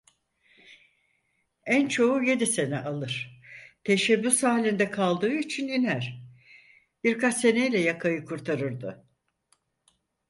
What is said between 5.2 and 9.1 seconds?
için iner, birkaç seneyle yakayı kurtarırdı.